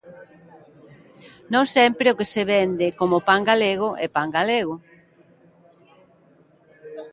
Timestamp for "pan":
3.27-3.41, 4.15-4.29